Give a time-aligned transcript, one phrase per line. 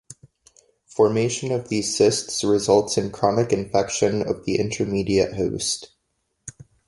[0.87, 5.89] Formation of these cysts results in chronic infection of the intermediate host.